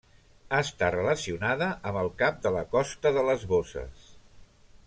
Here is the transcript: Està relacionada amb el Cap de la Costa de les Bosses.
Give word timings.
Està 0.59 0.87
relacionada 0.95 1.69
amb 1.91 2.01
el 2.03 2.11
Cap 2.23 2.41
de 2.47 2.55
la 2.59 2.65
Costa 2.75 3.15
de 3.19 3.29
les 3.31 3.49
Bosses. 3.55 4.13